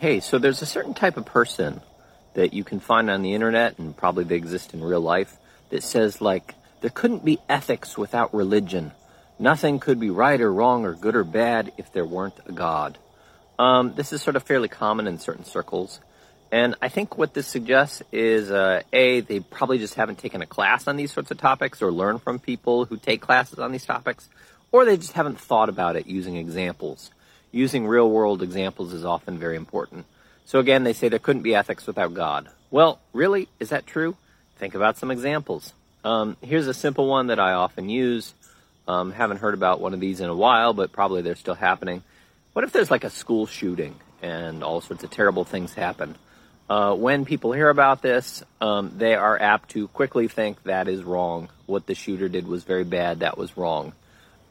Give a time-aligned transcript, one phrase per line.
[0.00, 1.80] Hey, so there's a certain type of person
[2.34, 5.36] that you can find on the internet, and probably they exist in real life,
[5.70, 8.92] that says, like, there couldn't be ethics without religion.
[9.40, 12.96] Nothing could be right or wrong or good or bad if there weren't a God.
[13.58, 15.98] Um, this is sort of fairly common in certain circles.
[16.52, 20.46] And I think what this suggests is, uh, A, they probably just haven't taken a
[20.46, 23.84] class on these sorts of topics or learned from people who take classes on these
[23.84, 24.28] topics,
[24.70, 27.10] or they just haven't thought about it using examples
[27.50, 30.04] using real world examples is often very important.
[30.44, 32.48] So again, they say there couldn't be ethics without God.
[32.70, 34.16] Well, really, is that true?
[34.56, 35.72] Think about some examples.
[36.04, 38.34] Um, here's a simple one that I often use.
[38.86, 42.02] Um, haven't heard about one of these in a while, but probably they're still happening.
[42.54, 46.16] What if there's like a school shooting and all sorts of terrible things happen?
[46.68, 51.02] Uh, when people hear about this, um, they are apt to quickly think that is
[51.02, 51.48] wrong.
[51.66, 53.20] What the shooter did was very bad.
[53.20, 53.92] That was wrong.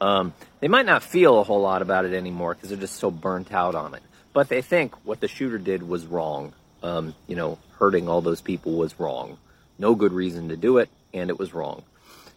[0.00, 3.10] Um, they might not feel a whole lot about it anymore because they're just so
[3.10, 4.02] burnt out on it.
[4.32, 6.52] But they think what the shooter did was wrong.
[6.82, 9.38] Um, you know, hurting all those people was wrong.
[9.78, 11.82] No good reason to do it, and it was wrong.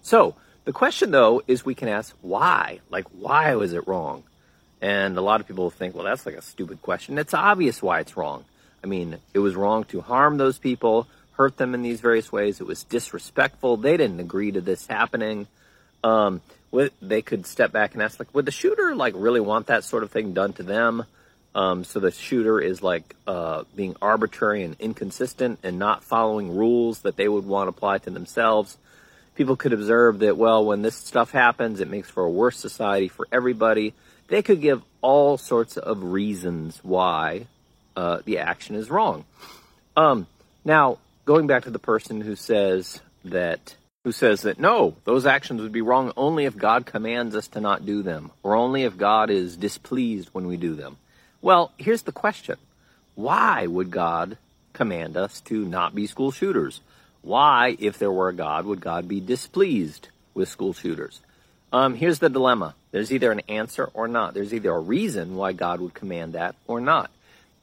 [0.01, 2.79] So the question, though, is we can ask why.
[2.89, 4.23] Like, why was it wrong?
[4.81, 7.17] And a lot of people think, well, that's like a stupid question.
[7.17, 8.45] It's obvious why it's wrong.
[8.83, 12.59] I mean, it was wrong to harm those people, hurt them in these various ways.
[12.59, 13.77] It was disrespectful.
[13.77, 15.47] They didn't agree to this happening.
[16.03, 16.41] Um,
[17.01, 20.03] they could step back and ask, like, would the shooter like really want that sort
[20.03, 21.05] of thing done to them?
[21.53, 26.99] Um, so the shooter is like uh, being arbitrary and inconsistent and not following rules
[27.01, 28.77] that they would want to apply to themselves.
[29.35, 33.09] People could observe that, well, when this stuff happens, it makes for a worse society
[33.09, 33.93] for everybody.
[34.27, 37.47] They could give all sorts of reasons why
[37.97, 39.25] uh, the action is wrong.
[39.97, 40.27] Um,
[40.63, 45.61] now, going back to the person who says that who says that no, those actions
[45.61, 48.97] would be wrong only if God commands us to not do them, or only if
[48.97, 50.97] God is displeased when we do them.
[51.41, 52.57] Well, here's the question
[53.15, 54.37] Why would God
[54.73, 56.81] command us to not be school shooters?
[57.21, 61.21] Why, if there were a God, would God be displeased with school shooters?
[61.71, 64.33] Um, here's the dilemma there's either an answer or not.
[64.33, 67.11] There's either a reason why God would command that or not.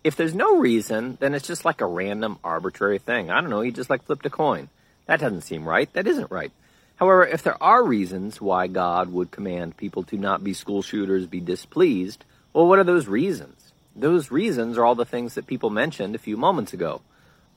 [0.05, 3.29] If there's no reason, then it's just like a random arbitrary thing.
[3.31, 4.69] I don't know, he just like flipped a coin.
[5.09, 5.91] That doesn't seem right.
[5.95, 6.53] That isn't right.
[6.97, 11.27] However, if there are reasons why God would command people to not be school shooters,
[11.27, 13.73] be displeased, well, what are those reasons?
[13.97, 17.01] Those reasons are all the things that people mentioned a few moments ago.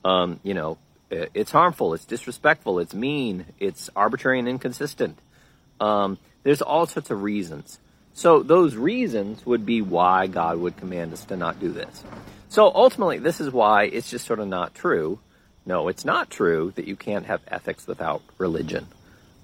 [0.02, 0.78] Um, you know,
[1.10, 5.18] it's harmful, it's disrespectful, it's mean, it's arbitrary and inconsistent.
[5.78, 7.78] Um, there's all sorts of reasons.
[8.14, 12.02] So those reasons would be why God would command us to not do this.
[12.48, 15.18] So ultimately, this is why it's just sort of not true
[15.64, 18.86] no, it's not true that you can't have ethics without religion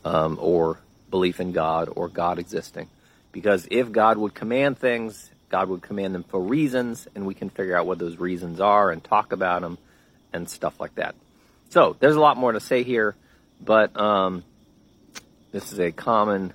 [0.04, 0.80] um, or
[1.10, 2.88] belief in God or God existing.
[3.30, 7.50] Because if God would command things, God would command them for reasons, and we can
[7.50, 9.78] figure out what those reasons are and talk about them
[10.32, 11.14] and stuff like that.
[11.70, 13.14] So there's a lot more to say here,
[13.60, 14.42] but um,
[15.52, 16.52] this is a common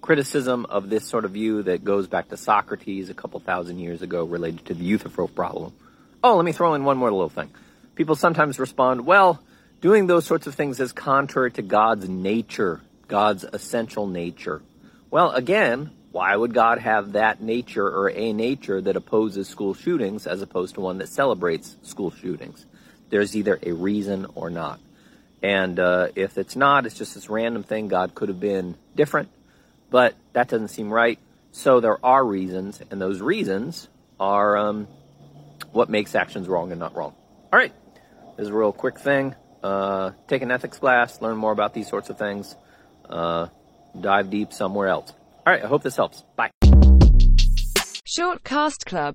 [0.00, 4.02] criticism of this sort of view that goes back to Socrates a couple thousand years
[4.02, 5.72] ago related to the Euthyphro problem.
[6.22, 7.50] Oh, let me throw in one more little thing
[7.94, 9.42] people sometimes respond, well,
[9.80, 14.62] doing those sorts of things is contrary to God's nature, God's essential nature.
[15.10, 20.26] Well, again, why would God have that nature or a nature that opposes school shootings
[20.26, 22.64] as opposed to one that celebrates school shootings?
[23.10, 24.80] There's either a reason or not.
[25.42, 27.88] And uh, if it's not, it's just this random thing.
[27.88, 29.28] God could have been different,
[29.90, 31.18] but that doesn't seem right.
[31.50, 33.88] So there are reasons, and those reasons
[34.20, 34.86] are um,
[35.72, 37.14] what makes actions wrong and not wrong.
[37.52, 37.74] All right.
[38.36, 39.34] This is a real quick thing.
[39.62, 42.56] Uh, take an ethics class, learn more about these sorts of things,
[43.10, 43.48] uh,
[44.00, 45.12] dive deep somewhere else.
[45.46, 46.24] All right, I hope this helps.
[46.34, 46.50] Bye.
[48.06, 49.10] Shortcast Club